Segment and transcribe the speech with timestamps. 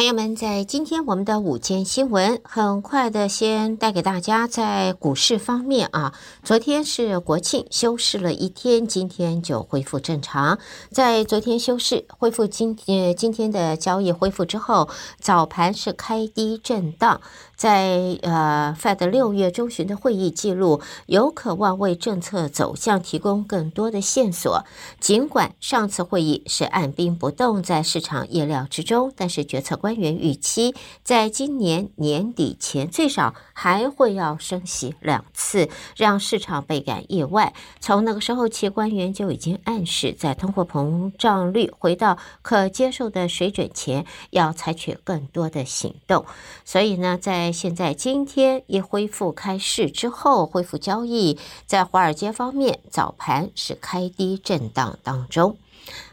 [0.00, 10.58] 朋友们，在今天我们的午间新闻，很快的先带给大家在股市方面啊，昨天是国庆休市了一天，今天就恢复正常。
[10.90, 14.88] 在昨天休市恢复今天今天的交易恢复之后，
[15.20, 17.20] 早盘是开低震荡。
[17.60, 24.64] 在呃，Fed 六月中旬的会议记录有渴望为政策走向提供更多的线索。
[24.98, 37.52] 尽管上次会议是按兵不动，在市场意料之中，但是决策官员预期在今年年底前最少还会要升息两次，让市场倍感意外。
[37.78, 46.24] 从那个时候起，官员就已经暗示，在通货膨胀率回到可接受的水准前，要采取更多的行动。
[46.64, 55.58] 所以呢，在现在今天一恢复开市之后，恢复交易，在华尔街方面，早盘是开低震荡当中。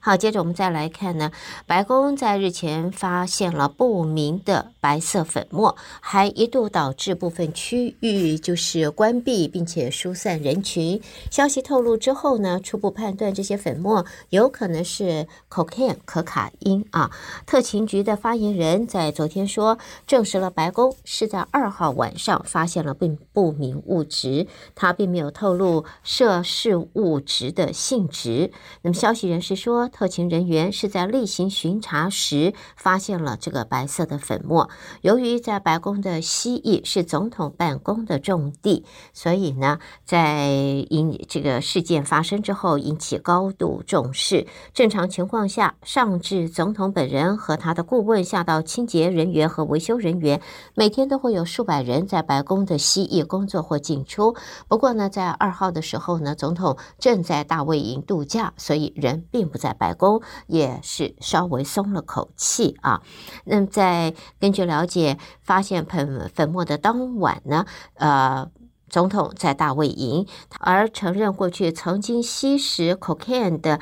[0.00, 1.32] 好，接着我们再来看呢，
[1.66, 11.00] 白宫在日前发现了不明的白色粉末，还一度导致部分区域就是关闭，并且疏散人群。
[11.30, 17.10] 消息透露之后呢，初步判断这些粉末有可能是 cocaine 可卡因啊。
[17.46, 28.52] 特勤局的发言人在昨天说，证实了白宫是在二号晚上发现了并不明物质，他并没有透露涉事物质的性质。
[28.82, 29.88] 那么消息人士说。
[29.88, 34.68] 特勤人员是在例行巡查时发现了这个白色的粉末。
[35.02, 40.48] 由于在白宫的西翼是总统办公的重地，所以呢，在
[40.90, 44.46] 因这个事件发生之后引起高度重视。
[44.72, 50.40] 正常情况下，上至总统本人和他的顾问，下到清洁人员和维修人员，
[50.74, 54.34] 每天都会有数百人在白宫的西翼工作或进出。
[54.66, 59.92] 不过呢，在二号的时候呢，总统正在大卫营度假，所以人并不在白。
[59.94, 63.00] 宫也是稍微松了口气啊。
[63.44, 67.64] 那么，在根据了解，发现粉粉末的当晚呢，
[67.94, 68.50] 呃，
[68.88, 70.26] 总统在大卫营，
[70.58, 73.80] 而承认过去曾经吸食 cocaine 的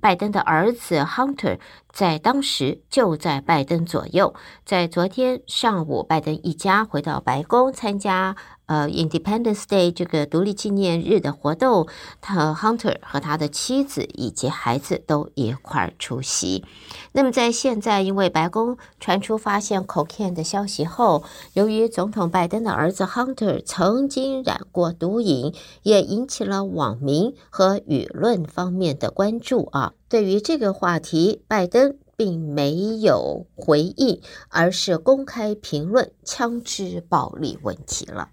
[0.00, 1.58] 拜登的儿子 Hunter，
[1.90, 4.34] 在当时就在拜登左右。
[4.66, 8.36] 在昨天上午，拜登一家回到白宫参加。
[8.66, 11.86] 呃，Independence Day 这个独立纪念日的活动，
[12.20, 16.64] 他 Hunter 和他的妻子以及孩子都一块儿出席。
[17.12, 29.92] 那么在现在，因为白宫传出发现 cocaine 的消息后，由于总统拜登的儿子 Hunter 曾经染过毒瘾，也引起了网民和舆论方面的关注啊。
[30.08, 38.30] 对于这个话题，拜登并没有回应，而是公开评论枪支暴力问题了。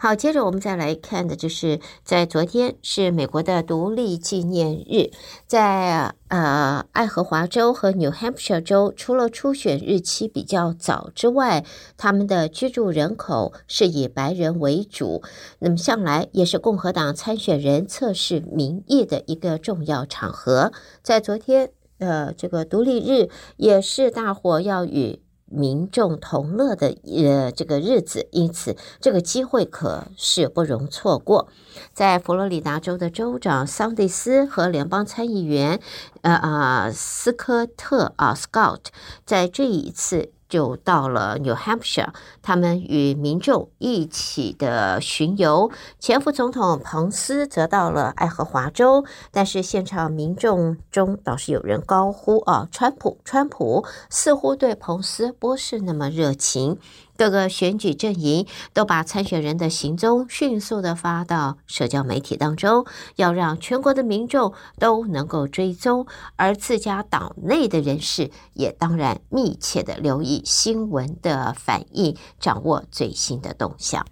[0.00, 5.10] 好，接着我们再来看的，就是在昨天是美国的独立纪念日，
[5.44, 11.64] 在呃爱荷华州和 New Hampshire 州，除了初选日期比较早之外，
[11.96, 15.24] 他们的居住人口是以白人为主，
[15.58, 20.72] 那么向来也是共和党参选人测试民意的一个重要场合。
[21.02, 25.20] 在昨天，呃，这个独立日也是大伙要与。
[25.50, 31.48] 民众同乐的呃这个日子，因此这个机会可是不容错过。
[31.92, 35.80] 在佛罗里达州的州长桑蒂斯和联邦参议员
[36.22, 38.86] 呃啊斯科特啊 Scott
[39.24, 40.32] 在这一次。
[40.48, 42.08] 就到了 New Hampshire，
[42.42, 45.70] 他们与民众一起的巡游。
[45.98, 56.78] 前副总统彭斯则到了爱荷华州，但是现场民众中倒是有人高呼：“啊，川普，川普！”似乎对彭斯不是那么热情。
[57.18, 62.86] 各个选举阵营都把参选人的行踪迅速的发到社交媒体当中，
[63.16, 74.06] 要让全国的民众都能够追踪，而自家党内的人士也当然密切的留意新闻的反应，掌握最新的动向。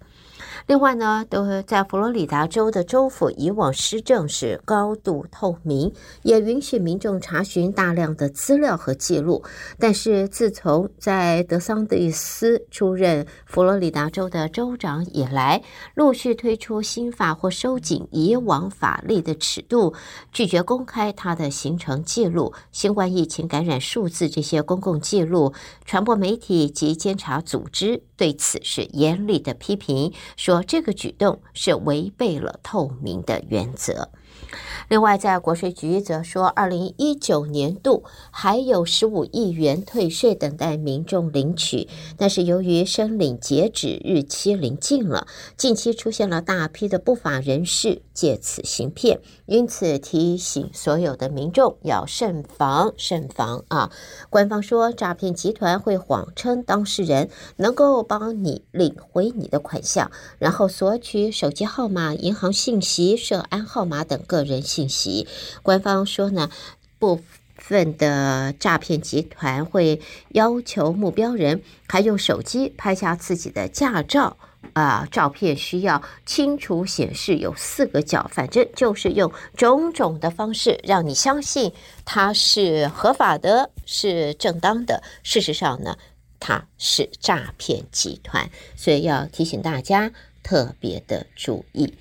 [0.65, 9.43] 另外呢，都在佛罗里达州的州府以往施政是高度透明，也允许民众查询大量的资料和记录。
[9.79, 19.93] 但是自从在德桑蒂斯出任佛罗里达州的州长以来，陆续推出新法或收紧以往法律的尺度，
[20.31, 25.53] 拒绝公开他的行程记录、新冠疫情感染数字这些公共记录。
[25.85, 30.57] 传播媒体及监察组织对此是严厉的批评，说。
[30.67, 34.09] 这个举动是违背了透明的原则。
[34.89, 45.27] 另外，在国税局则说，二零一九年度还有十五亿元退税等待民众领取，但是由于申领截止日期临近了，
[45.57, 53.91] 近期出现了大批的不法人士借此行骗，因此提醒所有的民众要慎防慎防啊！
[54.29, 60.09] 官方说，诈骗集团会谎称当事人能够帮你领回你的款项，
[60.39, 65.27] 然后索取手机号码、银行信息、涉案号码等各个人信息。
[65.63, 66.49] 官方说呢，
[66.99, 67.21] 部
[67.55, 69.99] 分的诈骗集团会
[70.29, 74.37] 要求目标人还用手机拍下自己的驾照
[74.73, 81.71] 啊、照片需要清楚显示有四个角，反正就是用种种的方式让你相信
[82.05, 85.01] 它是合法的，是正当的。
[85.23, 85.97] 事实上呢，
[86.39, 90.11] 它是诈骗集团，所以要提醒大家
[90.43, 91.95] 特别的注意。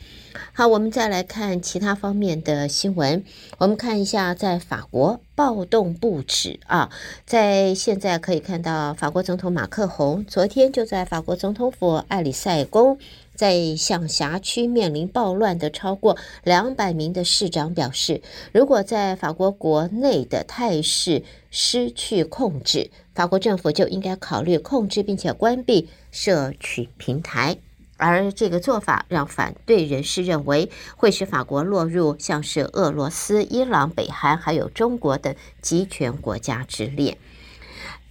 [0.53, 3.25] 好，我们再来看其他方面的新闻。
[3.59, 6.91] 我们看一下，在法国暴动不止啊，
[7.25, 12.99] 在现在可以看到，法国总统马克宏昨天就在法国总统府艾里塞宫，
[13.35, 18.23] 在向辖区面临暴乱的超过两百名的市长表示，
[18.53, 27.59] 如果在法国国内的态势失去控制，法国政府就应该考虑控制并且关闭社群平台。
[27.97, 37.17] 而这个做法让反对人士认为会使法国落入像是俄罗斯、伊朗、北韩还有中国等极权国家之列。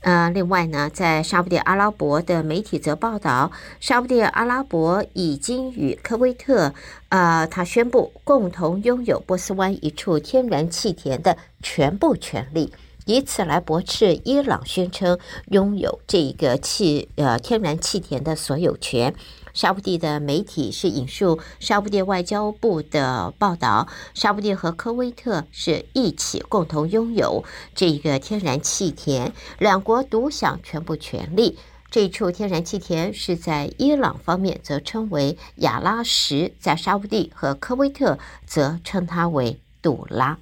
[0.01, 6.75] 呃，另外呢，在沙乌地阿拉伯的媒体则报道，沙乌地阿拉伯已经与科威特，
[7.09, 12.71] 呃，他宣布共同拥有波斯湾一处天然气田的全部权利，
[13.05, 15.17] 以此来驳斥伊朗宣称
[15.49, 19.13] 拥有这个气，呃，天然气田的所有权。
[19.53, 27.43] 沙乌地的媒体是引述沙乌地外交部的报道，沙乌地和科威特是一起共同拥有
[27.73, 31.57] 这一个天然气田，两国独享全部权利。
[31.89, 40.37] 这一处天然气田是在伊朗方面则称为亚拉什，在沙乌地和科威特则称它为杜拉。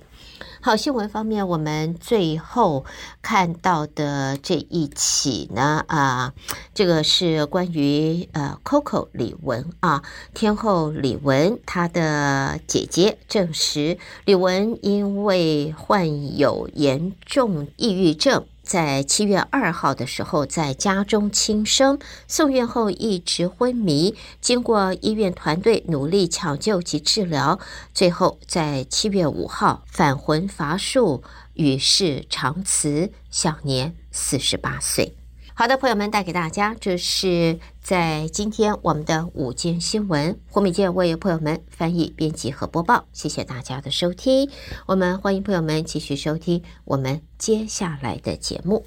[0.65, 2.85] 好，新闻方面，我们最后
[3.21, 6.33] 看到的这一起呢，啊，
[6.73, 10.01] 这个是关于呃，Coco 李玟啊，
[10.33, 18.45] 天后李玟她的姐姐证实，李玟因为患有严重抑郁症。
[18.63, 27.59] 在七月二号的时候，在家中轻生，送院后一直昏迷，经过医院团队努力抢救及治疗，
[27.93, 31.23] 最后在七月五号返魂乏术，
[31.53, 35.22] 与世长辞，享年四十八岁。
[35.55, 40.39] 好的，朋友们，带给大家，这是在今天我们的午间新闻。
[40.49, 44.49] 胡美健为朋友们翻译、编辑和播报，谢谢大家的收听。
[44.87, 48.83] 我们欢迎朋友们继续收听我们接下来的节目。